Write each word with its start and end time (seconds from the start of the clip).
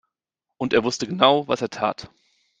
Und 0.57 0.73
er 0.73 0.83
wusste 0.83 1.05
genau, 1.05 1.47
was 1.47 1.61
er 1.61 1.69
tat. 1.69 2.09